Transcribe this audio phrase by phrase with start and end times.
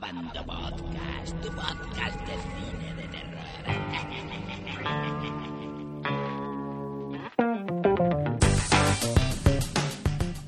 [0.00, 3.42] Abando Podcast, tu podcast de cine de terror.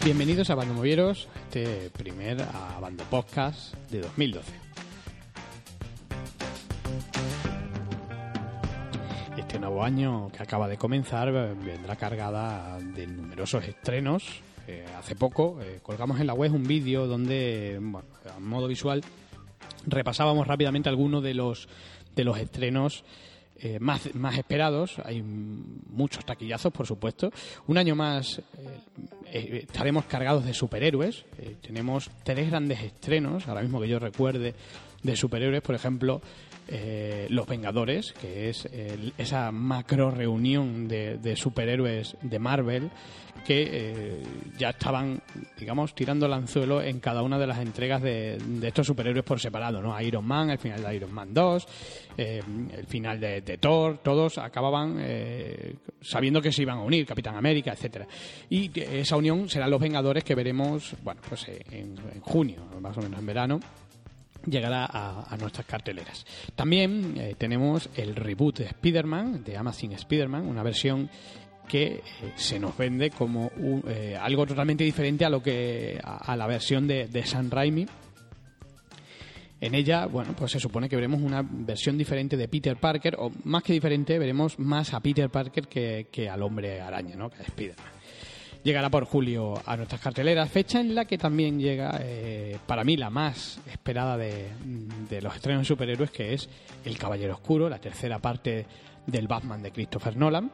[0.04, 2.40] Bienvenidos a Bando Movieros, este primer
[2.76, 4.52] Abando Podcast de 2012.
[9.36, 14.42] Este nuevo año que acaba de comenzar vendrá cargada de numerosos estrenos.
[14.68, 19.02] Eh, hace poco eh, colgamos en la web un vídeo donde, bueno, a modo visual,
[19.86, 21.68] repasábamos rápidamente algunos de los,
[22.14, 23.04] de los estrenos
[23.62, 24.96] eh, más, más esperados.
[25.04, 27.30] Hay muchos taquillazos, por supuesto.
[27.66, 28.42] Un año más eh,
[29.26, 31.26] eh, estaremos cargados de superhéroes.
[31.60, 34.54] Tenemos tres grandes estrenos, ahora mismo que yo recuerde,
[35.02, 35.60] de superhéroes.
[35.60, 36.22] Por ejemplo,
[36.70, 38.68] eh, Los Vengadores, que es
[39.18, 42.90] esa macro reunión de, de superhéroes de Marvel
[43.44, 44.22] que eh,
[44.58, 45.20] ya estaban,
[45.58, 49.40] digamos, tirando el anzuelo en cada una de las entregas de, de estos superhéroes por
[49.40, 49.98] separado, ¿no?
[50.00, 51.68] Iron Man, el final de Iron Man 2,
[52.16, 52.42] eh,
[52.76, 57.36] el final de, de Thor, todos acababan eh, sabiendo que se iban a unir, Capitán
[57.36, 58.06] América, etcétera.
[58.48, 63.00] Y esa unión serán los Vengadores que veremos, bueno, pues en, en junio, más o
[63.00, 63.60] menos en verano
[64.46, 66.24] llegará a, nuestras carteleras.
[66.54, 71.10] También eh, tenemos el reboot de Spider-Man, de Amazing Spider-Man, una versión
[71.68, 72.02] que eh,
[72.36, 76.86] se nos vende como un- eh, algo totalmente diferente a lo que a, la versión
[76.88, 77.86] de, Sam Raimi.
[79.60, 83.30] En ella, bueno, pues se supone que veremos una versión diferente de Peter Parker, o
[83.44, 87.28] más que diferente, veremos más a Peter Parker que, que al hombre araña, ¿no?
[87.28, 87.99] Que a Spider-Man
[88.62, 92.96] llegará por julio a nuestras carteleras, fecha en la que también llega, eh, para mí,
[92.96, 94.50] la más esperada de,
[95.20, 96.48] los estrenos superhéroes, que es
[96.84, 98.66] El Caballero Oscuro, la tercera parte
[99.06, 100.50] del Batman de Christopher Nolan,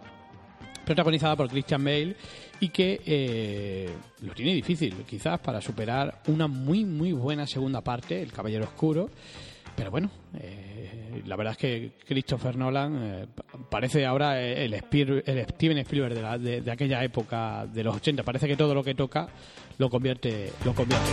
[0.85, 2.17] protagonizada por Christian Bale
[2.61, 8.23] y que eh, lo tiene difícil, quizás, para superar una muy, muy buena segunda parte,
[8.23, 9.11] El Caballero Oscuro.
[9.77, 10.11] Pero bueno,
[10.41, 15.79] eh, la verdad es que Christopher Nolan eh, pa- parece ahora el, Spiel- el Steven
[15.79, 18.23] Spielberg de, la- de- aquella época de los 80.
[18.23, 19.29] Parece que todo lo que toca
[19.79, 21.11] lo convierte, lo convierte.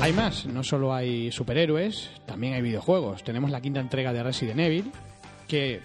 [0.00, 3.22] Hay más, no solo hay superhéroes, también hay videojuegos.
[3.24, 4.90] Tenemos la quinta entrega de Resident Evil,
[5.46, 5.80] que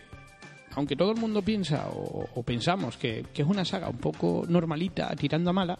[0.76, 5.14] aunque todo el mundo piensa o, o pensamos que es una saga un poco normalita,
[5.16, 5.80] tirando a mala,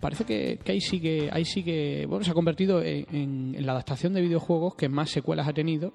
[0.00, 4.20] parece que, que ahí sigue, ahí sigue, bueno, se ha convertido en, la adaptación de
[4.20, 5.92] videojuegos que más secuelas ha tenido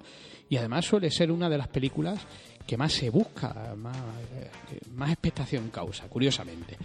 [0.50, 2.20] y además suele ser una de las películas
[2.68, 6.78] que más se busca, más, eh, que más expectación causa, curiosamente.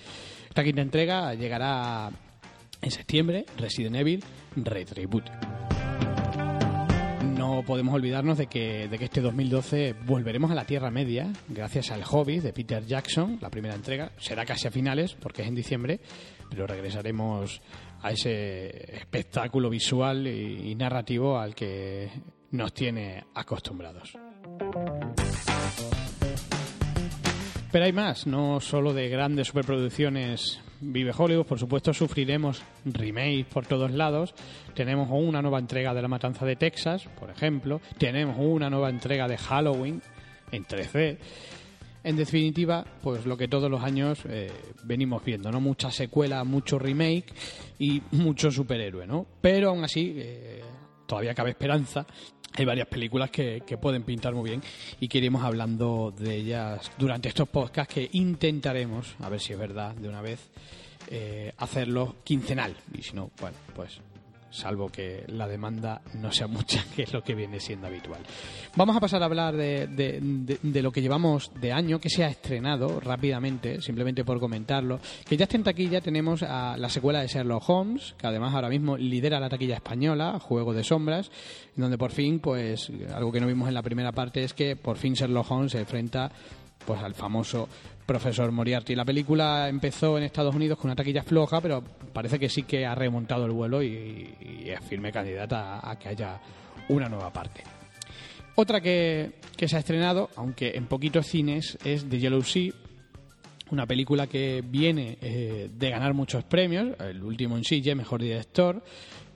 [0.49, 2.11] Esta quinta entrega llegará
[2.81, 4.25] en septiembre, Resident Evil
[4.57, 5.33] Retributed.
[7.39, 11.93] No podemos olvidarnos de que, de que este 2012 volveremos a la Tierra Media gracias
[11.93, 14.11] al Hobbit de Peter Jackson, la primera entrega.
[14.19, 16.01] Será casi a finales porque es en diciembre,
[16.51, 17.63] pero regresaremos
[18.03, 22.11] a ese espectáculo visual y narrativo al que
[22.51, 24.15] nos tiene acostumbrados.
[27.71, 33.67] Pero hay más, no solo de grandes superproducciones vive Hollywood, por supuesto sufriremos remakes por
[33.67, 34.35] todos lados.
[34.75, 37.81] Tenemos una nueva entrega de La Matanza de Texas, por ejemplo.
[37.99, 40.03] Tenemos una nueva entrega de Halloween
[40.51, 41.19] en 3D.
[42.05, 44.51] En definitiva, pues lo que todos los años eh,
[44.85, 45.61] venimos viendo, ¿no?
[45.61, 47.27] Mucha secuela, mucho remake
[47.79, 49.27] y mucho superhéroe, ¿no?
[49.41, 50.63] Pero aún así, eh,
[51.09, 52.07] todavía cabe esperanza.
[52.55, 54.63] Hay varias películas que, que pueden pintar muy bien
[55.01, 59.59] y que iremos hablando de ellas durante estos podcasts que intentaremos, a ver si es
[59.59, 60.51] verdad de una vez,
[61.11, 62.77] eh, hacerlo quincenal.
[62.93, 64.01] Y si no, bueno, pues
[64.51, 68.21] salvo que la demanda no sea mucha, que es lo que viene siendo habitual.
[68.77, 72.29] Vamos a pasar a hablar de, de- lo que llevamos de año, que se ha
[72.29, 77.27] estrenado rápidamente, simplemente por comentarlo, que ya está en taquilla, tenemos a la secuela de
[77.29, 81.31] Sherlock Holmes, que además ahora mismo lidera la taquilla española, Juego de Sombras,
[81.77, 84.97] donde por fin, pues, algo que no vimos en la primera parte es que por
[84.97, 86.31] fin Sherlock Holmes se enfrenta
[86.87, 87.69] pues al famoso
[88.09, 88.95] profesor Moriarty.
[88.95, 92.87] La película empezó en Estados Unidos con una taquilla floja, pero parece que sí que
[92.87, 96.41] ha remontado el vuelo y, es firme candidata a, que haya
[96.89, 97.63] una nueva parte.
[98.55, 102.73] Otra que, que se ha estrenado, aunque en poquitos cines, es The Yellow Sea,
[103.71, 108.83] una película que viene eh, de ganar muchos premios, el último en Sitges, mejor director,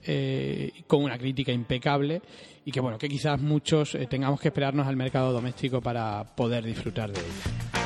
[0.03, 2.23] eh, con una crítica impecable
[2.65, 6.65] y que bueno, que quizás muchos eh, tengamos que esperarnos al mercado doméstico para poder
[6.65, 7.82] disfrutar de ella.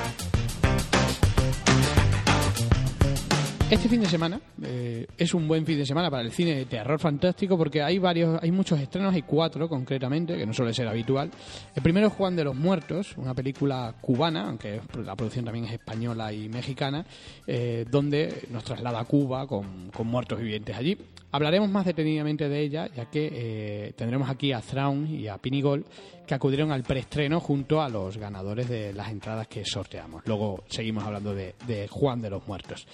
[3.70, 6.66] Este fin de semana eh, es un buen fin de semana para el cine de
[6.68, 10.88] terror fantástico porque hay varios, hay muchos estrenos, hay cuatro concretamente, que no suele ser
[10.88, 11.30] habitual.
[11.76, 15.74] El primero es Juan de los Muertos, una película cubana, aunque la producción también es
[15.74, 17.06] española y mexicana,
[17.46, 20.98] eh, donde nos traslada a Cuba con, con muertos vivientes allí.
[21.34, 25.86] Hablaremos más detenidamente de ella, ya que eh, tendremos aquí a Thrawn y a Pinigol
[26.26, 30.24] que acudieron al preestreno junto a los ganadores de las entradas que sorteamos.
[30.26, 32.88] Luego seguimos hablando de, de Juan de los Muertos.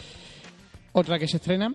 [0.94, 1.74] Otra que se estrena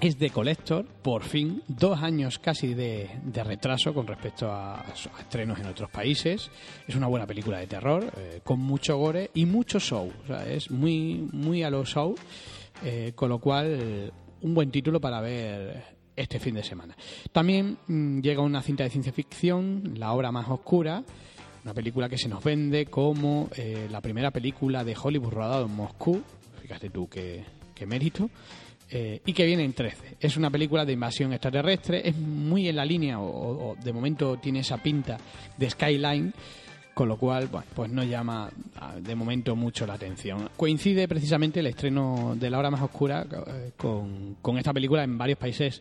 [0.00, 3.10] es The Collector, por fin, dos años casi de,
[3.44, 4.82] retraso con respecto a,
[5.20, 6.50] estrenos en otros países.
[6.88, 10.10] Es una buena película de terror, eh, con mucho gore y mucho show.
[10.24, 12.14] O sea, es muy, muy a lo show,
[12.82, 14.10] eh, con lo cual
[14.40, 15.84] un buen título para ver
[16.16, 16.96] este fin de semana.
[17.32, 21.04] También mmm, llega una cinta de ciencia ficción, La obra más oscura,
[21.62, 25.74] una película que se nos vende como eh, la primera película de Hollywood rodada en
[25.74, 26.22] Moscú.
[26.62, 27.44] Fíjate tú qué,
[27.80, 28.28] qué mérito.
[28.90, 30.16] Eh, y que viene en 13.
[30.20, 34.60] Es una película de invasión extraterrestre, es muy en la línea, o, de momento tiene
[34.60, 35.16] esa pinta
[35.56, 36.34] de Skyline,
[36.92, 38.50] con lo cual, bueno, pues no llama
[39.00, 40.50] de momento mucho la atención.
[40.56, 45.16] Coincide precisamente el estreno de La Hora Más Oscura eh, con, con esta película en
[45.16, 45.80] varios países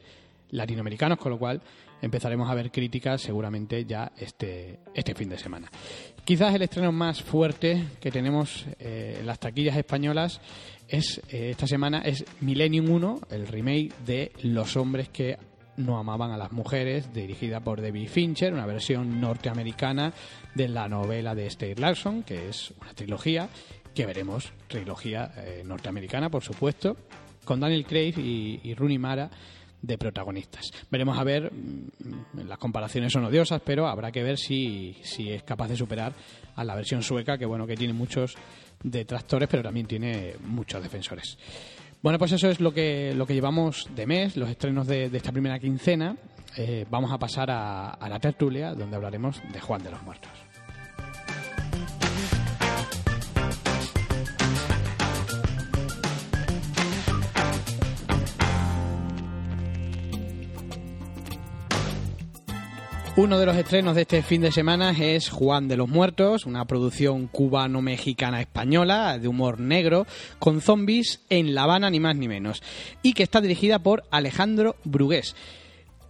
[0.52, 1.62] latinoamericanos, con lo cual
[2.02, 5.70] empezaremos a ver críticas seguramente ya este, este fin de semana.
[6.30, 10.40] Quizás el estreno más fuerte que tenemos eh, en las taquillas españolas
[10.88, 15.40] es eh, esta semana es Millennium 1, el remake de Los hombres que
[15.78, 20.14] no amaban a las mujeres, dirigida por David Fincher, una versión norteamericana
[20.54, 23.50] de la novela de Steve Larson, que es una trilogía
[23.96, 26.96] que veremos, trilogía eh, norteamericana, por supuesto,
[27.44, 29.32] con Daniel Craig y, y Rooney Mara
[29.82, 30.72] de protagonistas.
[30.90, 35.44] Veremos a ver, mm, las comparaciones son odiosas, pero habrá que ver si, si es
[35.44, 36.14] capaz de superar
[36.56, 38.36] a la versión sueca, que bueno, que tiene muchos
[38.84, 41.38] detractores, pero también tiene muchos defensores.
[42.02, 45.32] Bueno, pues eso es lo que, lo que llevamos de mes, los estrenos de, esta
[45.32, 46.16] primera quincena.
[46.56, 50.49] Eh, vamos a pasar a, a la tertulia, donde hablaremos de Juan de los Muertos.
[63.20, 66.64] Uno de los estrenos de este fin de semana es Juan de los Muertos, una
[66.64, 70.08] producción cubano-mexicana-española de humor negro
[70.40, 72.64] con zombies en La Habana ni más ni menos
[73.02, 75.36] y que está dirigida por Alejandro Brugués.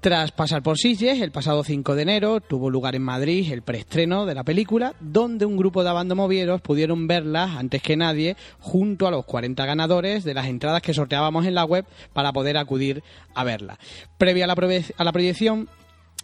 [0.01, 4.27] Tras pasar por Sitges, el pasado 5 de enero tuvo lugar en Madrid el preestreno
[4.27, 9.11] de la película, donde un grupo de abandomovieros pudieron verla antes que nadie, junto a
[9.11, 13.01] los 40 ganadores de las entradas que sorteábamos en la web para poder acudir
[13.33, 13.79] a verla.
[14.19, 15.67] Previa a la, a la proyección,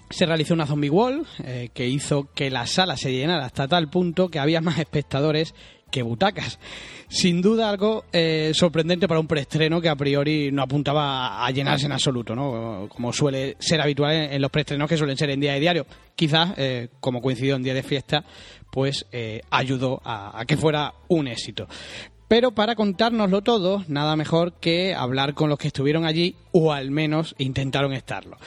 [0.10, 3.90] se realizó una zombie wall eh, que hizo que la sala se llenara hasta tal
[3.90, 5.54] punto que había más espectadores
[5.92, 6.60] que butacas.
[7.08, 11.86] Sin duda algo eh, sorprendente para un preestreno que a priori no apuntaba a llenarse
[11.86, 12.88] en absoluto, ¿no?
[12.90, 15.86] Como suele ser habitual en, los preestrenos que suelen ser en día de diario.
[16.16, 18.26] Quizás, eh, como coincidió en día de fiesta,
[18.72, 19.06] pues
[19.52, 21.68] ayudó a, a que fuera un éxito.
[22.28, 26.90] Pero para contárnoslo todo, nada mejor que hablar con los que estuvieron allí o al
[26.90, 28.38] menos intentaron estarlo.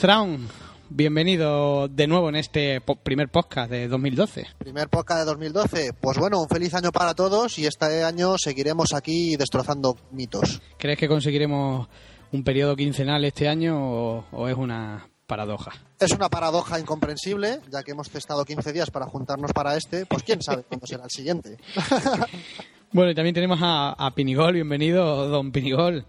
[0.00, 0.46] Thrawn,
[0.90, 4.46] bienvenido de nuevo en este po primer podcast de 2012.
[4.58, 5.92] Primer podcast de 2012.
[6.00, 10.60] Pues bueno, un feliz año para todos y este año seguiremos aquí destrozando mitos.
[10.78, 11.88] ¿Crees que conseguiremos
[12.32, 15.72] un periodo quincenal este año o, o es una paradoja?
[15.98, 20.22] Es una paradoja incomprensible, ya que hemos testado 15 días para juntarnos para este, pues
[20.22, 21.56] quién sabe cuándo será el siguiente.
[22.92, 26.04] bueno, y también tenemos a, a Pinigol, bienvenido, don Pinigol.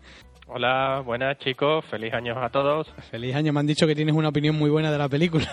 [0.49, 2.87] Hola, buenas chicos, feliz año a todos.
[3.11, 5.45] Feliz año, me han dicho que tienes una opinión muy buena de la película.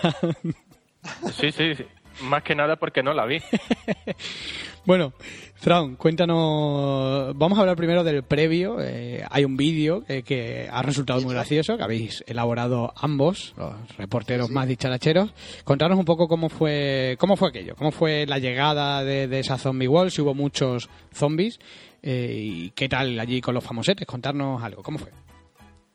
[1.33, 1.85] sí, sí, sí,
[2.21, 3.41] más que nada porque no la vi.
[4.85, 5.11] bueno,
[5.59, 8.77] Thrawn, cuéntanos, vamos a hablar primero del previo.
[8.79, 13.97] Eh, hay un vídeo eh, que ha resultado muy gracioso, que habéis elaborado ambos, los
[13.97, 14.55] reporteros sí, sí.
[14.55, 15.33] más dicharacheros.
[15.63, 19.57] Contanos un poco cómo fue, cómo fue aquello, cómo fue la llegada de, de esa
[19.57, 21.59] zombie wall, si hubo muchos zombies
[22.07, 24.05] eh, ¿Y qué tal allí con los famosetes?
[24.05, 25.11] Contarnos algo, ¿cómo fue?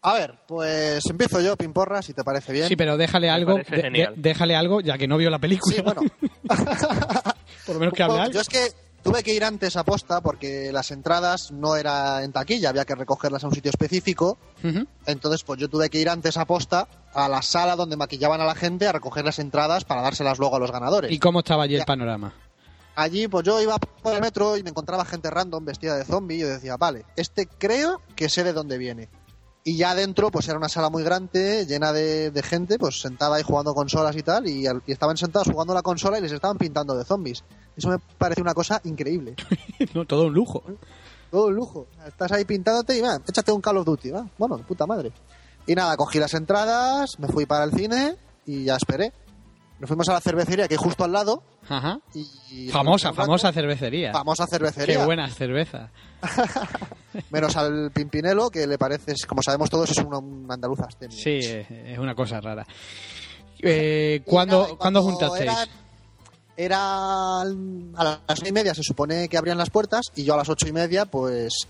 [0.02, 2.66] A ver, pues empiezo yo, Pimporra, si te parece bien.
[2.66, 5.76] Sí, pero déjale algo, de, de, déjale algo, ya que no vio la película.
[5.76, 6.02] Sí, bueno.
[7.66, 10.70] Por lo menos que hable Yo es que tuve que ir antes a posta porque
[10.72, 14.38] las entradas no era en taquilla, había que recogerlas a un sitio específico.
[14.62, 14.86] Uh -huh.
[15.06, 18.44] Entonces, pues yo tuve que ir antes a posta a la sala donde maquillaban a
[18.44, 21.10] la gente a recoger las entradas para dárselas luego a los ganadores.
[21.10, 21.80] ¿Y cómo estaba allí ya.
[21.80, 22.34] el panorama?
[22.96, 26.36] allí pues yo iba por el metro y me encontraba gente random vestida de zombie
[26.36, 29.08] y yo decía, vale, este creo que sé de dónde viene.
[29.62, 33.36] Y ya adentro pues era una sala muy grande, llena de, de gente, pues sentada
[33.36, 36.56] ahí jugando consolas y tal, y, y, estaban sentados jugando la consola y les estaban
[36.56, 37.44] pintando de zombies.
[37.76, 39.34] Eso me parece una cosa increíble.
[39.94, 40.62] no, todo un lujo.
[41.30, 41.86] Todo un lujo.
[42.06, 44.26] Estás ahí pintándote y va, échate un Call of Duty, va.
[44.38, 45.12] Bueno, puta madre.
[45.66, 49.12] Y nada, cogí las entradas, me fui para el cine y ya esperé.
[49.78, 51.42] nos fuimos a la cervecería que hay justo al lado.
[51.68, 52.00] Ajá.
[52.14, 54.12] Y, Famosa, famosa cervecería.
[54.12, 55.04] Famosa Qué cervecería.
[55.04, 55.90] buenas cervezas.
[57.30, 61.16] Menos al Pimpinelo, que le parece, como sabemos todos, es un, andaluz abstemio.
[61.16, 62.66] Sí, es es una cosa rara.
[63.62, 65.42] Eh, ¿cuándo, nada, y ¿Cuándo cuando juntasteis?
[65.52, 65.68] eran-
[66.56, 70.36] Era a las ocho y media se supone que abrían las puertas y yo a
[70.36, 71.66] las ocho y media pues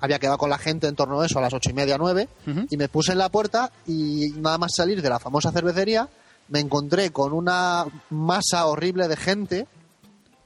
[0.00, 2.28] había quedado con la gente en torno a eso a las ocho y media nueve
[2.70, 6.08] y me puse en la puerta y nada más salir de la famosa cervecería
[6.48, 9.66] me encontré con una masa horrible de gente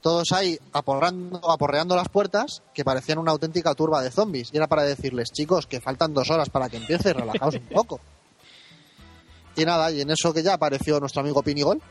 [0.01, 4.51] todos ahí aporreando, aporreando las puertas que parecían una auténtica turba de zombies.
[4.53, 7.99] Y era para decirles chicos que faltan dos horas para que empiece relajaos un poco
[9.57, 11.83] y nada y en eso que ya apareció nuestro amigo Pinigol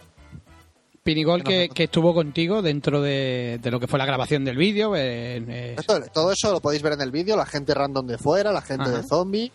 [1.06, 4.96] Pinigol Que que, estuvo contigo dentro de, de lo que fue la grabación del vídeo.
[4.96, 8.18] eh, eh, Esto- todo eso lo podéis ver en el vídeo, la gente random de
[8.18, 8.98] fuera, la gente Ajá.
[8.98, 9.52] de zombie.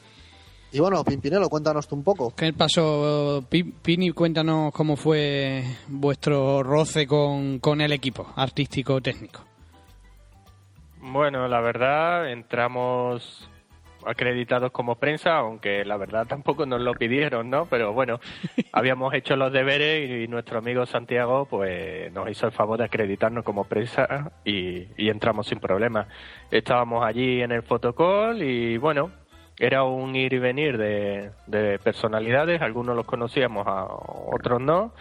[0.70, 2.32] Y bueno, Pimpinelo, cuéntanos tú un poco.
[2.36, 4.12] ¿Qué pasó, Pi- Pini?
[4.12, 9.44] Cuéntanos cómo fue vuestro roce con, con el equipo artístico técnico.
[11.02, 13.49] Bueno, la verdad, entramos
[14.06, 17.66] acreditados como prensa, aunque la verdad tampoco nos lo pidieron, ¿no?
[17.66, 18.20] Pero bueno,
[18.72, 23.44] habíamos hecho los deberes y nuestro amigo Santiago pues nos hizo el favor de acreditarnos
[23.44, 26.06] como prensa y, y entramos sin problema.
[26.50, 29.10] Estábamos allí en el fotocall y bueno,
[29.58, 34.92] era un ir y venir de, de personalidades, algunos los conocíamos, a otros no.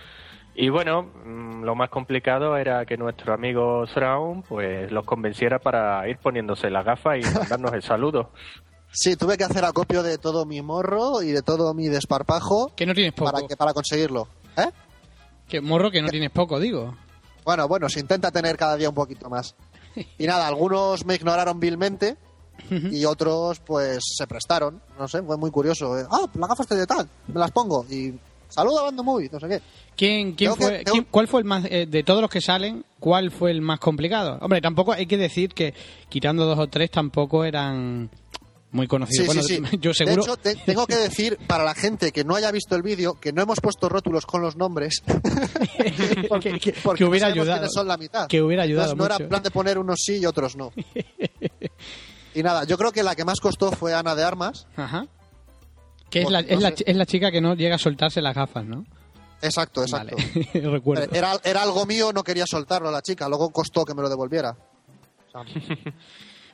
[0.53, 6.05] Y bueno, mm, lo más complicado era que nuestro amigo Sraun pues los convenciera para
[6.09, 8.31] ir poniéndose las gafas y mandarnos el saludo.
[8.91, 12.85] Sí, tuve que hacer acopio de todo mi morro y de todo mi desparpajo Que
[12.85, 13.31] no tienes poco.
[13.31, 14.27] para, que, para conseguirlo.
[14.57, 14.69] ¿Eh?
[15.47, 16.95] Que morro que no tienes poco, digo.
[17.45, 19.55] Bueno, bueno, se intenta tener cada día un poquito más.
[20.17, 22.17] Y nada, algunos me ignoraron vilmente
[22.69, 24.81] y otros pues se prestaron.
[24.97, 25.97] No sé, fue muy curioso.
[25.97, 26.05] eh.
[26.11, 27.85] Ah, las gafas de tal, me las pongo.
[27.89, 28.13] Y
[28.49, 29.61] saluda Bando Movie, no sé qué.
[29.95, 32.41] ¿Quién, quién que- fue, tengo- quién- ¿Cuál fue el más, eh, de todos los que
[32.41, 34.37] salen, cuál fue el más complicado?
[34.41, 35.73] Hombre, tampoco hay que decir que
[36.09, 38.09] quitando dos o tres tampoco eran
[38.71, 39.21] muy conocidos.
[39.23, 39.77] Sí, bueno, sí, sí.
[39.81, 40.15] yo seguro...
[40.17, 43.15] De hecho, te- tengo que decir, para la gente que no haya visto el vídeo,
[43.19, 45.01] que no hemos puesto rótulos con los nombres.
[46.41, 47.69] que, que- porque que no hubiera sabemos ayudado.
[47.69, 48.27] son la mitad.
[48.27, 49.23] Que hubiera ayudado Entonces, no mucho.
[49.23, 50.71] era plan de poner unos sí y otros no.
[52.35, 54.67] y nada, yo creo que la que más costó fue Ana de Armas.
[54.75, 55.07] Ajá.
[56.09, 58.21] Que es Pues, la, no es, la, es la chica que no llega a soltarse
[58.21, 58.85] las gafas, ¿no?
[59.41, 60.15] Exacto, exacto.
[60.17, 61.07] Vale, recuerdo.
[61.15, 64.09] Era, era algo mío, no quería soltarlo a la chica, luego costó que me lo
[64.09, 64.57] devolviera.
[65.33, 65.43] O sea,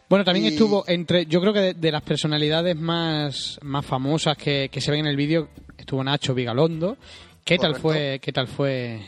[0.09, 4.37] Bueno, también Y- estuvo entre, yo creo que de, de las personalidades más, más famosas
[4.37, 6.97] que, que se ven en el vídeo, estuvo Nacho Vigalondo.
[7.43, 9.01] ¿Qué tal fue, qué tal fue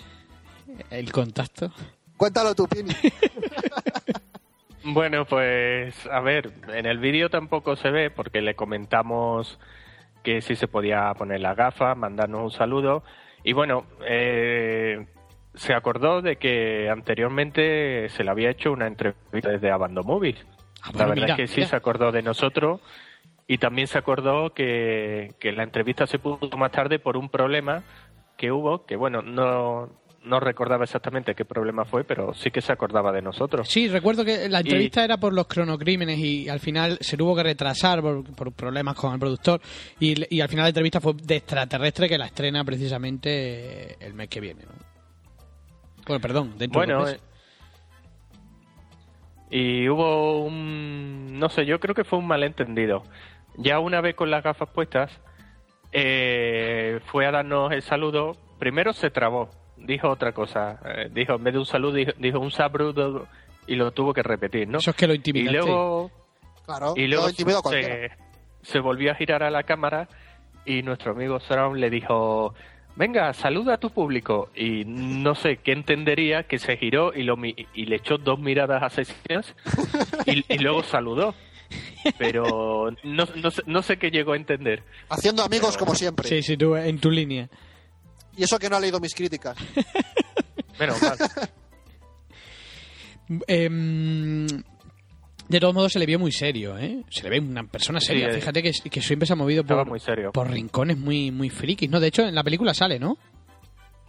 [0.91, 1.71] el contacto?
[2.17, 2.93] Cuéntalo tú, Pini.
[4.89, 9.59] Bueno, pues a ver, en el vídeo tampoco se ve porque le comentamos
[10.23, 13.03] que sí se podía poner las gafas, mandarnos un saludo
[13.43, 15.05] y bueno, eh,
[15.55, 20.37] se acordó de que anteriormente se le había hecho una entrevista desde Abando Movies.
[20.83, 21.69] Ah, La verdad mira, es que sí mira.
[21.69, 22.81] se acordó de nosotros
[23.47, 27.83] y también se acordó que, que la entrevista se puso más tarde por un problema
[28.37, 29.89] que hubo, que bueno, no,
[30.23, 33.67] no recordaba exactamente qué problema fue, pero sí que se acordaba de nosotros.
[33.69, 37.43] Sí, recuerdo que la entrevista era por los cronocrímenes y al final se tuvo que
[37.43, 39.61] retrasar por, por problemas con el productor
[39.99, 44.27] y, y al final la entrevista fue de extraterrestre que la estrena precisamente el mes
[44.27, 44.63] que viene.
[44.63, 44.71] ¿no?
[46.05, 47.19] Bueno, perdón, dentro de Bueno, eh,
[49.49, 53.03] y hubo un, no sé, yo creo que fue un malentendido.
[53.55, 55.11] Ya una vez con las gafas puestas,
[55.91, 58.35] eh, fue a darnos el saludo.
[58.59, 60.79] Primero se trabó, dijo otra cosa.
[60.85, 63.27] eh, dijo, en vez de un saludo, dijo, dijo un sabrudo
[63.65, 64.79] y lo tuvo que repetir, ¿no?
[64.79, 65.57] Eso es que lo y intimidaste.
[65.57, 66.11] luego,
[66.65, 68.11] Claro, y luego se,
[68.61, 70.07] se volvió a girar a la cámara
[70.65, 72.53] y nuestro amigo Sraun le dijo,
[72.97, 74.49] venga, saluda a tu público.
[74.55, 78.39] Y no sé qué entendería que se giró y, lo, mi- y le echó dos
[78.39, 79.53] miradas asesinas
[80.25, 81.33] y, y luego saludó.
[82.17, 84.83] Pero no, no, sé, no sé qué llegó a entender.
[85.09, 86.27] Haciendo amigos Pero- como siempre.
[86.27, 87.49] Sí, sí, tú en tu línea.
[88.35, 89.57] Y eso que no ha leído mis críticas.
[90.79, 91.17] Menos mal.
[93.47, 94.47] Em,
[95.49, 97.03] de todos modos se le vio muy serio, ¿eh?
[97.09, 98.29] Se le ve una persona seria.
[98.29, 98.39] Sí, eh.
[98.39, 100.31] Fíjate que, que siempre se ha movido por, muy serio.
[100.31, 101.99] por rincones muy, muy frikis, ¿no?
[101.99, 103.17] De hecho, en la película sale, ¿no?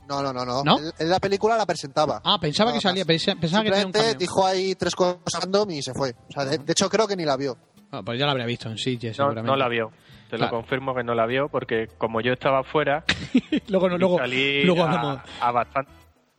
[0.09, 0.65] No, no, no, no.
[0.65, 0.79] ¿No?
[0.79, 2.21] Él- él la película la presentaba.
[2.25, 5.93] Ah, pensaba que salía, pensaba que tenía un dijo ahí tres cosas random y se
[5.93, 6.11] fue.
[6.29, 7.59] O sea, de, de hecho creo que ni la vio.
[7.91, 9.51] Ah, pues ya la habría visto en Sitges, No, seguramente.
[9.51, 9.91] no la vio.
[10.31, 10.53] Te Claro.
[10.57, 13.05] lo confirmo que no la vio porque como yo estaba fuera,
[13.69, 15.91] luego no, luego, salí luego a, bastante.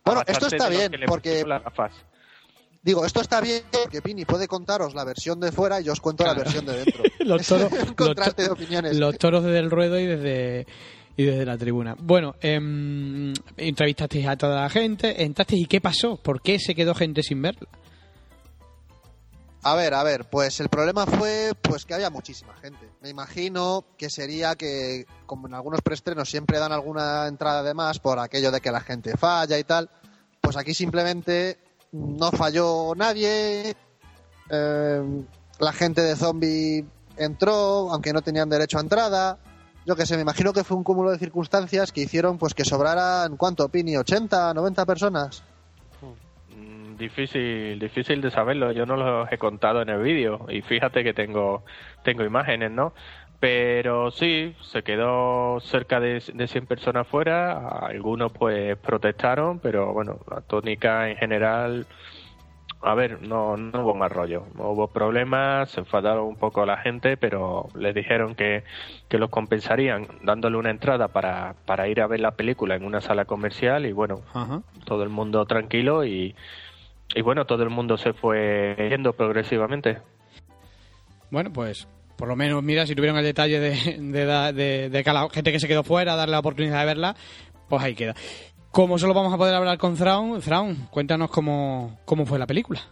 [0.04, 1.92] Bueno, a bastante esto está bien, porque- las gafas.
[2.82, 6.00] Digo, esto está bien porque Pini puede contaros la versión de fuera y yo os
[6.00, 6.38] cuento Claro.
[6.38, 7.02] la versión de dentro.
[7.20, 8.96] Los toros, un contraste de opiniones.
[8.98, 10.66] los toros desde el ruedo y desde,
[11.16, 11.94] y y desde la tribuna.
[11.98, 16.16] Bueno, em, entrevistasteis a toda la gente, entrasteis y ¿qué pasó?
[16.16, 17.68] ¿Por qué se quedó gente sin verla?
[19.62, 22.88] A ver, a ver, pues el problema fue pues que había muchísima gente.
[23.02, 27.98] Me imagino que sería que, como en algunos preestrenos siempre dan alguna entrada de más
[27.98, 29.90] por aquello de que la gente falla y tal,
[30.40, 31.58] pues aquí simplemente
[31.92, 33.74] no falló nadie,
[34.50, 35.02] eh,
[35.58, 36.84] la gente de zombie
[37.16, 39.38] entró, aunque no tenían derecho a entrada.
[39.86, 42.64] Yo que sé, me imagino que fue un cúmulo de circunstancias que hicieron pues que
[42.64, 43.94] sobraran, ¿cuánto, Pini?
[43.94, 45.42] ¿80, 90 personas?
[46.54, 48.72] Mm, Difícil, difícil de saberlo.
[48.72, 51.64] Yo no los he contado en el vídeo y fíjate que tengo,
[52.04, 52.92] tengo imágenes, ¿no?
[53.40, 57.68] Pero sí, se quedó cerca de, de 100 personas fuera.
[57.68, 61.86] Algunos pues protestaron, pero bueno, la tónica en general,
[62.82, 64.44] a ver, no, no hubo más rollo.
[64.54, 68.62] No hubo problemas, se enfadaron un poco la gente, pero les dijeron que,
[69.08, 73.00] que los compensarían dándole una entrada para, para ir a ver la película en una
[73.00, 74.60] sala comercial y bueno, Ajá.
[74.84, 76.34] todo el mundo tranquilo y,
[77.14, 79.96] y bueno, todo el mundo se fue yendo progresivamente.
[81.30, 81.88] Bueno, pues
[82.20, 83.98] por lo menos, mira, si tuvieron el detalle de,
[84.52, 87.16] de, de- que la gente que se quedó fuera, darle la oportunidad de verla,
[87.68, 88.14] pues ahí queda.
[88.70, 92.82] Como solo vamos a poder hablar con Thrawn, Thrawn, cuéntanos cómo, cómo fue la película.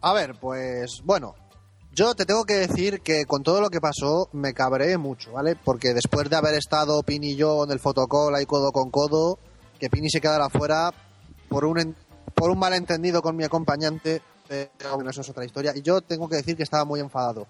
[0.00, 1.34] A ver, pues bueno,
[1.92, 5.56] yo te tengo que decir que con todo lo que pasó me cabré mucho, ¿vale?
[5.56, 9.40] Porque después de haber estado Pini y yo en el fotocall ahí codo con codo,
[9.80, 10.92] que Pini se quedara fuera
[11.48, 11.96] por un,
[12.34, 16.28] por un malentendido con mi acompañante, eh, bueno, eso es otra historia, y yo tengo
[16.28, 17.46] que decir que estaba muy enfadado,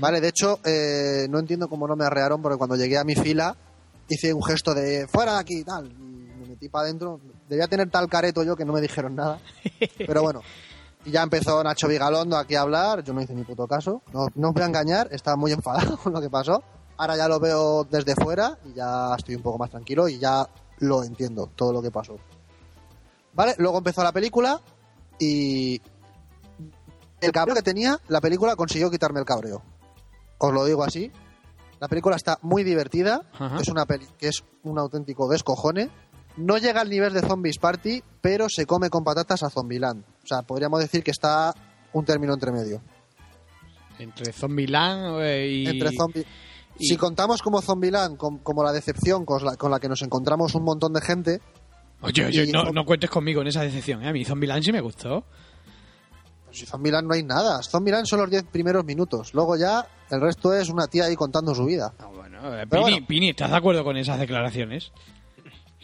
[0.00, 0.20] ¿vale?
[0.20, 3.56] De hecho, eh, no entiendo cómo no me arrearon porque cuando llegué a mi fila
[4.08, 7.66] hice un gesto de fuera de aquí y tal, y me metí para adentro, debía
[7.66, 9.40] tener tal careto yo que no me dijeron nada,
[10.06, 10.42] pero bueno.
[11.04, 14.26] Y ya empezó Nacho Vigalondo aquí a hablar, yo no hice ni puto caso, no,
[14.34, 16.62] no os voy a engañar, estaba muy enfadado con lo que pasó.
[16.98, 20.48] Ahora ya lo veo desde fuera y ya estoy un poco más tranquilo y ya
[20.78, 22.16] lo entiendo, todo lo que pasó.
[23.34, 24.60] Vale, luego empezó la película
[25.18, 25.80] y
[27.20, 29.62] el cabreo que tenía, la película consiguió quitarme el cabreo.
[30.38, 31.10] Os lo digo así.
[31.80, 33.58] La película está muy divertida, Ajá.
[33.60, 35.90] es una peli que es un auténtico descojone.
[36.38, 40.04] No llega al nivel de Zombies Party, pero se come con patatas a Zombieland.
[40.22, 41.54] O sea, podríamos decir que está
[41.92, 42.82] un término entre medio.
[43.98, 45.66] Entre Zombieland eh, y...
[45.66, 45.90] Entre
[46.78, 50.02] y- Si contamos como Zombieland, com- como la decepción con la, con la que nos
[50.02, 51.40] encontramos un montón de gente,
[52.02, 54.08] Oye, oye, no, no cuentes conmigo en esa decepción, ¿eh?
[54.08, 55.24] A mí Zombieland sí me gustó.
[56.56, 57.60] Pues si Zombieland no hay nada.
[57.62, 59.34] Zombieland son los 10 primeros minutos.
[59.34, 61.92] Luego ya el resto es una tía ahí contando su vida.
[61.98, 63.06] Ah, bueno, eh, Pini, bueno.
[63.06, 64.92] Pini, ¿estás de acuerdo con esas declaraciones?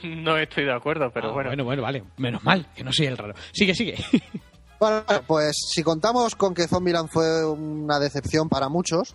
[0.05, 1.51] No estoy de acuerdo, pero Ah, bueno.
[1.51, 2.03] bueno, bueno, vale.
[2.17, 3.35] Menos mal, que no soy el raro.
[3.53, 3.97] Sigue, sigue.
[4.81, 9.15] Bueno, pues si contamos con que Zombieland fue una decepción para muchos,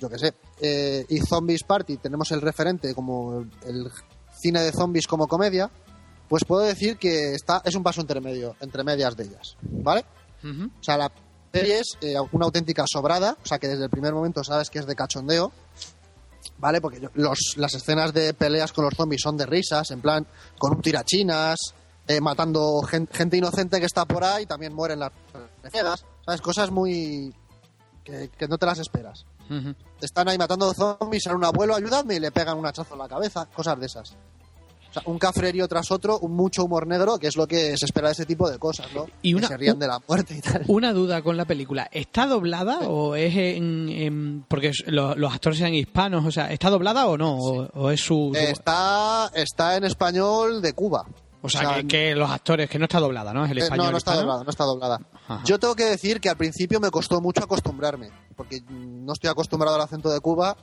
[0.00, 3.86] yo qué sé, eh, y Zombies Party tenemos el referente como el, el
[4.42, 5.70] cine de zombies como comedia,
[6.28, 10.04] pues puedo decir que está, es un paso intermedio, entre medias de ellas, ¿vale?
[10.44, 11.10] O sea, la
[11.52, 14.78] serie es eh, una auténtica sobrada, o sea que desde el primer momento sabes que
[14.78, 15.50] es de cachondeo,
[16.58, 16.80] ¿vale?
[16.80, 20.26] Porque los, las escenas de peleas con los zombies son de risas, en plan,
[20.58, 21.58] con un tirachinas,
[22.06, 25.12] eh, matando gen- gente inocente que está por ahí, también mueren las
[25.70, 26.40] ciegas, ¿sabes?
[26.40, 27.34] Cosas muy...
[28.04, 29.26] Que, que no te las esperas.
[30.00, 33.08] Están ahí matando zombies, sale un abuelo, ayúdame, y le pegan un hachazo en la
[33.08, 34.14] cabeza, cosas de esas.
[35.06, 38.12] Un cafrerío tras otro, un mucho humor negro, que es lo que se espera de
[38.12, 39.06] ese tipo de cosas, ¿no?
[39.22, 40.64] Y una- que se rían de la muerte y tal.
[40.68, 41.88] Una duda con la película.
[41.92, 43.88] ¿Está doblada o es en...
[43.88, 46.24] en- porque los actores sean hispanos?
[46.24, 47.36] O sea, ¿está doblada o no?
[47.38, 48.32] O, o es su...
[48.34, 51.04] su- Está, está en español de Cuba.
[51.42, 52.68] o sea, que, que los actores...
[52.68, 53.44] Que no está doblada, ¿no?
[53.44, 54.20] Es el eh, español no, no está hispano.
[54.26, 55.00] doblada, no está doblada.
[55.28, 55.42] Ajá.
[55.44, 59.30] Yo tengo que decir que al principio me costó mucho acostumbrarme, porque mm, no estoy
[59.30, 60.56] acostumbrado al acento de Cuba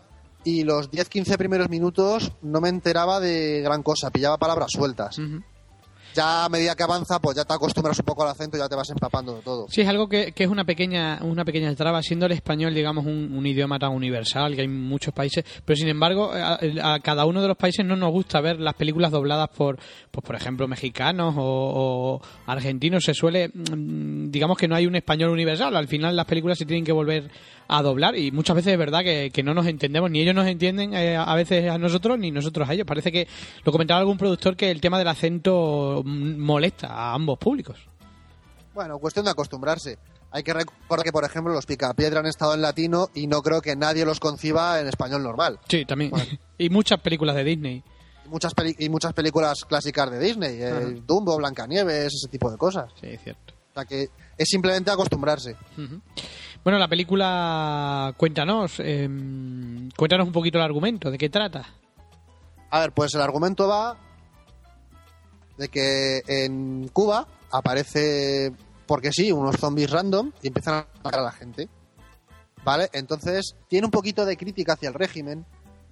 [0.45, 5.19] y los 10-15 primeros minutos no me enteraba de gran cosa, pillaba palabras sueltas.
[6.15, 8.69] Ya a medida que avanza, pues ya te acostumbras un poco al acento y ya
[8.69, 9.67] te vas empapando de todo.
[9.69, 13.05] Sí, es algo que, que es una pequeña una pequeña traba, siendo el español, digamos,
[13.05, 17.41] un, un idioma tan universal, que hay muchos países, pero sin embargo, a, cada uno
[17.41, 19.77] de los países no nos gusta ver las películas dobladas por,
[20.11, 23.03] pues, por ejemplo, mexicanos o, argentinos.
[23.03, 26.65] Se suele, mm, digamos que no hay un español universal, al final las películas se
[26.65, 27.29] tienen que volver
[27.67, 30.47] a doblar y muchas veces es verdad que, que no nos entendemos, ni ellos nos
[30.47, 32.85] entienden eh, a veces a nosotros, ni nosotros a ellos.
[32.85, 33.27] Parece que
[33.63, 37.77] lo comentaba algún productor que el tema del acento molesta a ambos públicos.
[38.73, 39.97] Bueno, cuestión de acostumbrarse.
[40.31, 43.61] Hay que recordar que, por ejemplo, los Picapiedra han estado en latino y no creo
[43.61, 45.59] que nadie los conciba en español normal.
[45.69, 46.11] Sí, también.
[46.11, 46.25] Bueno.
[46.57, 47.83] y muchas películas de Disney.
[48.25, 51.01] Y muchas, peli- y muchas películas clásicas de Disney, eh.
[51.07, 52.91] Dumbo, Blancanieves, ese tipo de cosas.
[52.99, 53.53] Sí, es cierto.
[53.71, 55.55] O sea que es simplemente acostumbrarse.
[56.63, 61.65] Bueno, la película, cuéntanos, em, cuéntanos un poquito el argumento, ¿de qué trata?
[62.71, 63.95] A ver, pues el argumento va
[65.57, 68.51] de que en Cuba aparece,
[68.85, 71.69] porque sí, unos zombies random y empiezan a atacar a la gente.
[72.63, 72.89] ¿Vale?
[72.93, 75.45] Entonces tiene un poquito de crítica hacia el régimen,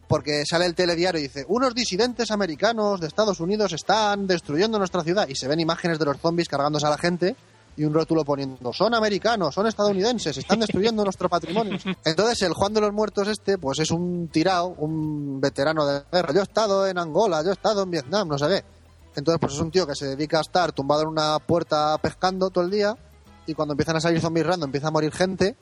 [0.07, 5.03] porque sale el telediario y dice, unos disidentes americanos de Estados Unidos están destruyendo nuestra
[5.03, 7.35] ciudad y se ven imágenes de los zombies cargándose a la gente
[7.75, 11.77] y un rótulo poniendo, son americanos, son estadounidenses, están destruyendo nuestro patrimonio.
[12.05, 16.33] Entonces el Juan de los Muertos este, pues es un tirado, un veterano de guerra.
[16.33, 18.63] Yo he estado en Angola, yo he estado en Vietnam, no sé qué.
[19.15, 22.49] Entonces pues es un tío que se dedica a estar tumbado en una puerta pescando
[22.49, 22.97] todo el día
[23.45, 25.55] y cuando empiezan a salir zombies random, empieza a morir gente,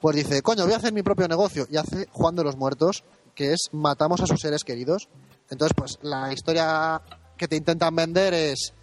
[0.00, 3.04] pues dice, coño, voy a hacer mi propio negocio y hace Juan de los Muertos,
[3.34, 5.08] que es matamos a sus seres queridos.
[5.50, 7.00] Entonces pues la historia
[7.36, 8.74] que te intentan vender es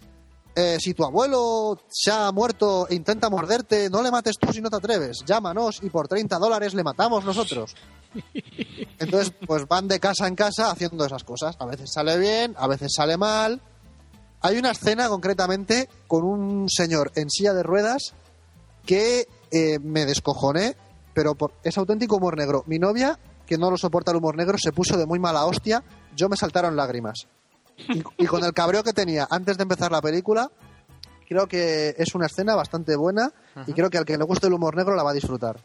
[0.54, 4.60] eh, si tu abuelo se ha muerto e intenta morderte, no le mates tú si
[4.60, 5.24] no te atreves.
[5.24, 7.74] Llámanos y por 30 dólares le matamos nosotros.
[8.98, 11.56] Entonces, pues van de casa en casa haciendo esas cosas.
[11.58, 13.60] A veces sale bien, a veces sale mal.
[14.42, 18.14] Hay una escena concretamente con un señor en silla de ruedas
[18.84, 20.76] que eh, me descojoné,
[21.14, 22.64] pero por, es auténtico humor negro.
[22.66, 25.82] Mi novia, que no lo soporta el humor negro, se puso de muy mala hostia.
[26.16, 27.26] Yo me saltaron lágrimas.
[27.88, 30.50] Y, y con el cabreo que tenía antes de empezar la película,
[31.28, 33.32] creo que es una escena bastante buena
[33.66, 35.58] y creo que al que le guste el humor negro la va a disfrutar.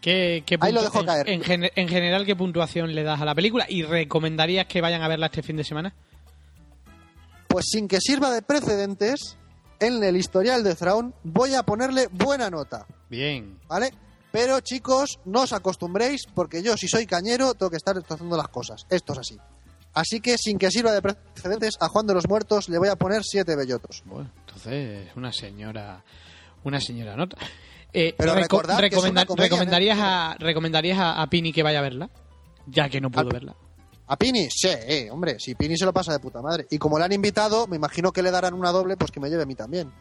[0.00, 1.28] ¿Qué, qué Ahí lo dejo caer.
[1.28, 1.42] En,
[1.74, 3.66] en general, ¿qué puntuación le das a la película?
[3.68, 5.94] ¿Y recomendarías que vayan a verla este fin de semana?
[7.56, 9.38] Pues sin que sirva de precedentes,
[9.80, 13.58] en el historial de Thrawn voy a ponerle buena nota, Bien.
[13.66, 13.94] ¿vale?
[14.30, 18.48] Pero chicos, no os acostumbréis porque yo si soy cañero tengo que estar haciendo las
[18.48, 18.84] cosas.
[18.90, 19.38] Esto es así.
[19.94, 22.96] Así que sin que sirva de precedentes, a Juan de los Muertos le voy a
[22.96, 24.02] poner siete bellotos.
[24.04, 26.04] Bueno, entonces, una señora.
[26.62, 27.38] Una señora nota.
[27.90, 32.10] Eh, Pero recordad comedia, ¿Recomendarías, a, ¿Recomendarías a, a Pini que vaya a verla?
[32.66, 33.56] Ya que no pudo verla.
[34.08, 34.48] ¿A Pini?
[34.50, 36.66] Sí, eh, hombre, si Pini se lo pasa de puta madre.
[36.70, 39.28] Y como le han invitado, me imagino que le darán una doble, pues que me
[39.28, 39.92] lleve a mí también.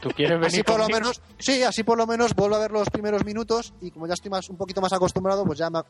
[0.00, 2.70] ¿Tú quieres venir Así por lo menos, sí, así por lo menos vuelvo a ver
[2.70, 5.80] los primeros minutos y como ya estoy más un poquito más acostumbrado, pues ya me,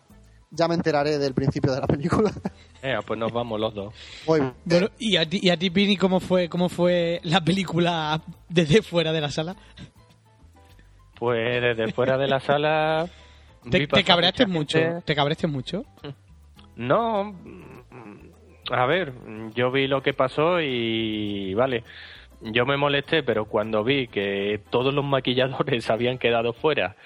[0.51, 2.33] ya me enteraré del principio de la película.
[2.83, 3.93] Eh, pues nos vamos los dos.
[4.27, 4.55] Muy bien.
[4.64, 8.81] Bueno, ¿y a ti, y a ti, Pini, cómo fue, cómo fue la película desde
[8.81, 9.55] fuera de la sala?
[11.19, 13.07] Pues desde fuera de la sala...
[13.71, 14.79] ¿Te, te cabreaste mucho?
[15.05, 15.85] ¿Te cabreaste mucho?
[16.81, 17.35] No,
[18.71, 19.12] a ver,
[19.55, 21.85] yo vi lo que pasó y vale,
[22.40, 26.97] yo me molesté, pero cuando vi que todos los maquilladores habían quedado fuera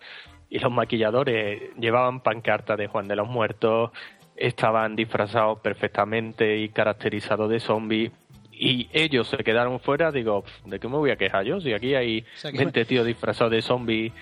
[0.49, 3.91] y los maquilladores llevaban pancarta de Juan de los Muertos,
[4.37, 8.13] estaban disfrazados perfectamente y caracterizados de zombies
[8.53, 11.61] y ellos se quedaron fuera, digo, "Pf, ¿de qué me voy a quejar yo?
[11.61, 14.13] Si aquí hay sea, que 20 tíos disfrazados de zombies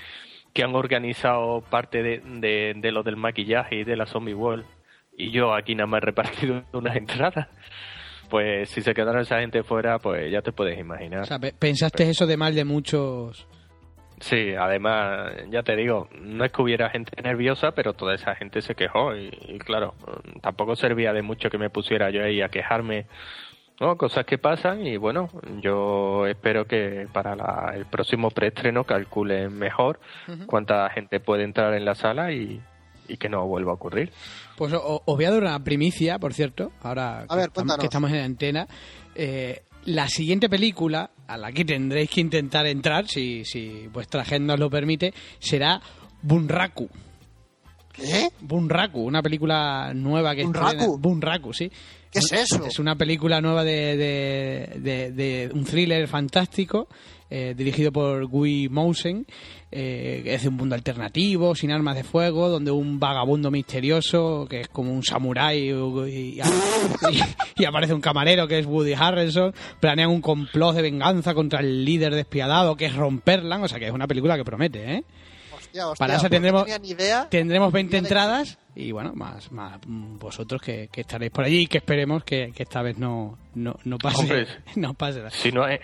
[0.54, 4.64] que han organizado parte de, de, de lo del maquillaje y de la zombie world
[5.26, 7.48] y yo aquí nada más he repartido unas entradas.
[8.30, 11.20] Pues si se quedaron esa gente fuera, pues ya te puedes imaginar.
[11.20, 13.46] O sea, pe- pensaste eso de mal de muchos...
[14.20, 18.62] Sí, además, ya te digo, no es que hubiera gente nerviosa, pero toda esa gente
[18.62, 19.94] se quejó y, y claro,
[20.40, 23.06] tampoco servía de mucho que me pusiera yo ahí a quejarme.
[23.80, 23.96] ¿no?
[23.96, 25.28] Cosas que pasan y bueno,
[25.60, 29.98] yo espero que para la- el próximo preestreno calculen mejor
[30.46, 32.62] cuánta gente puede entrar en la sala y,
[33.12, 34.10] y que no vuelva a ocurrir.
[34.56, 37.76] Pues o- os voy a dar una primicia, por cierto, ahora A que, ver, estamos,
[37.78, 38.66] que estamos en antena.
[39.14, 44.54] Eh, la siguiente película a la que tendréis que intentar entrar, si, si vuestra agenda
[44.54, 45.80] os lo permite, será
[46.22, 46.88] Bunraku.
[47.92, 48.28] ¿Qué?
[48.40, 50.66] Bunraku, una película nueva que ¿Bunraku?
[50.68, 51.70] estrena- Bunraku, sí.
[52.12, 52.66] ¿Qué es eso?
[52.66, 56.86] Es una película nueva de, de, un thriller fantástico
[57.30, 59.26] eh, dirigido por Guy Mousen.
[59.70, 64.60] Eh, es de un mundo alternativo, sin armas de fuego, donde un vagabundo misterioso, que
[64.60, 65.70] es como un samurái,
[66.10, 66.38] y,
[67.64, 72.14] aparece un camarero que es Woody Harrelson, planean un complot de venganza contra el líder
[72.14, 73.64] despiadado, que es Romperland.
[73.64, 75.04] O sea que es una película que promete, ¿eh?
[75.72, 77.28] Hostia, hostia, Para eso pues no tendremos- tenía ni idea.
[77.30, 81.60] Tendremos 20 Idea de- entradas y bueno, más, más vosotros que, que estaréis por allí
[81.60, 84.18] y que esperemos que, que esta vez no, no, no pase.
[84.20, 84.46] Hombre.
[84.76, 85.30] No pase nada.
[85.30, 85.78] Si no hay,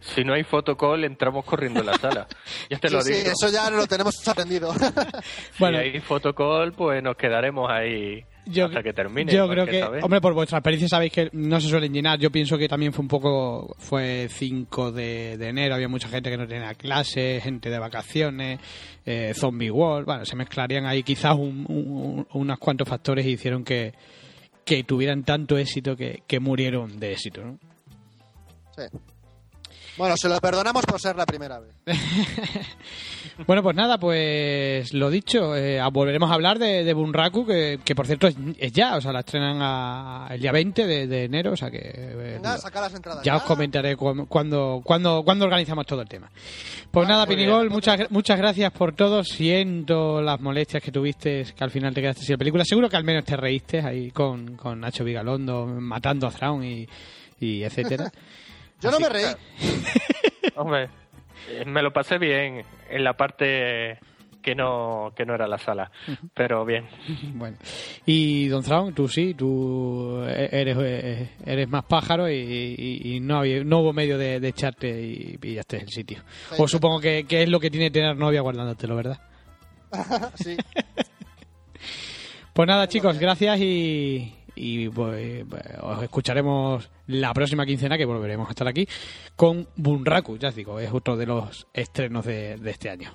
[0.00, 2.26] si no hay fotocall, entramos corriendo en la sala.
[2.70, 3.30] Ya te Sí, lo sí, digo.
[3.30, 4.72] eso ya lo tenemos aprendido.
[5.58, 9.32] Bueno, si hay fotocall, pues nos quedaremos ahí yo, hasta que termine.
[9.32, 12.18] yo igual creo que, hombre, por vuestra experiencia sabéis que no se suelen llenar.
[12.18, 16.30] Yo pienso que también fue un poco, fue 5 de, de enero, había mucha gente
[16.30, 18.60] que no tenía clases, gente de vacaciones,
[19.04, 23.64] eh, Zombie World, bueno, se mezclarían ahí quizás un, un- unos cuantos factores y hicieron
[23.64, 23.92] que,
[24.64, 27.58] que tuvieran tanto éxito que, que murieron de éxito, ¿no?
[28.76, 28.82] Sí.
[29.96, 31.74] Bueno, se lo perdonamos por ser la primera vez.
[33.46, 37.94] Bueno, pues nada, pues lo dicho, eh, volveremos a hablar de, de Bunraku, que, que
[37.94, 41.24] por cierto es, es ya, o sea, la estrenan a- el día 20 de, de
[41.24, 43.22] enero, o sea que eh, Venga, saca las entradas.
[43.22, 46.30] ya os comentaré cu- cuando, cuando, cuando organizamos todo el tema.
[46.90, 47.72] Pues nada, muy Pinigol, bien.
[47.74, 49.22] muchas, muchas gracias por todo.
[49.22, 52.64] Siento las molestias que tuviste, que al final te quedaste sin la película.
[52.64, 56.88] Seguro que al menos te reíste ahí con, con Nacho Vigalondo matando a Thrawn y,
[57.38, 58.10] y etcétera.
[58.80, 59.24] Yo no me reí.
[60.56, 60.88] Hombre,
[61.50, 63.98] eh, me lo pasé bien en la parte
[64.42, 65.90] que no, que no era la sala.
[66.34, 66.86] Pero bien.
[67.34, 67.56] Bueno,
[68.06, 73.38] y Don Thrawn, tú sí, tú eres, eh, eres más pájaro y, y- y no,
[73.38, 76.22] había, no hubo medio de, de echarte y pillaste el sitio.
[76.58, 79.20] O supongo que, que es lo que tiene tener novia guardándotelo, ¿verdad?
[80.36, 80.56] sí.
[82.52, 85.44] Pues nada, chicos, gracias y, y pues,
[85.82, 88.88] os escucharemos la próxima quincena que volveremos a estar aquí
[89.36, 93.12] con Bunraku, ya os digo, es otro de los estrenos de, de este año.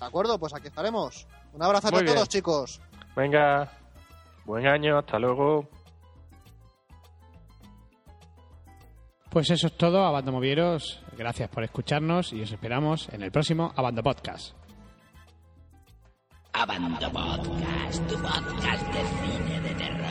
[0.00, 1.26] De acuerdo, pues aquí estaremos.
[1.52, 2.26] Un abrazo a Muy todos, bien.
[2.28, 2.80] chicos.
[3.14, 3.70] Venga,
[4.46, 5.68] buen año, hasta luego.
[9.30, 11.00] Pues eso es todo, Abando Movieros.
[11.16, 14.54] Gracias por escucharnos y os esperamos en el próximo Abando Podcast.
[16.52, 20.01] Abando Podcast, tu podcast de cine de terror.